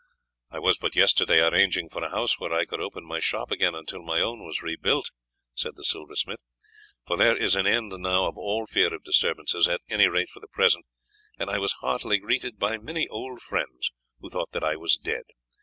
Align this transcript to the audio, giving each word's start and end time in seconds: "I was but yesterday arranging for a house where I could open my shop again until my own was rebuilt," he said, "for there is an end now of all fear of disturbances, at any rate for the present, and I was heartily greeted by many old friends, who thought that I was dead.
"I 0.49 0.57
was 0.57 0.79
but 0.79 0.95
yesterday 0.95 1.45
arranging 1.47 1.87
for 1.87 2.03
a 2.03 2.09
house 2.09 2.39
where 2.39 2.51
I 2.51 2.65
could 2.65 2.79
open 2.81 3.05
my 3.05 3.19
shop 3.19 3.51
again 3.51 3.75
until 3.75 4.01
my 4.01 4.19
own 4.19 4.43
was 4.43 4.63
rebuilt," 4.63 5.11
he 5.55 5.61
said, 5.61 5.73
"for 7.05 7.15
there 7.17 7.37
is 7.37 7.55
an 7.55 7.67
end 7.67 7.91
now 7.95 8.25
of 8.27 8.35
all 8.35 8.65
fear 8.65 8.91
of 8.95 9.03
disturbances, 9.03 9.67
at 9.67 9.81
any 9.89 10.07
rate 10.07 10.31
for 10.31 10.39
the 10.39 10.47
present, 10.47 10.87
and 11.37 11.51
I 11.51 11.59
was 11.59 11.73
heartily 11.81 12.17
greeted 12.17 12.57
by 12.57 12.77
many 12.79 13.07
old 13.09 13.43
friends, 13.43 13.91
who 14.19 14.31
thought 14.31 14.53
that 14.53 14.63
I 14.63 14.75
was 14.75 14.97
dead. 14.97 15.25